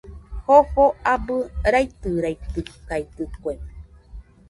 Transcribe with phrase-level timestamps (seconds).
[0.45, 1.35] Jofo abɨ
[1.73, 3.53] raitɨraitɨkaɨdɨkue.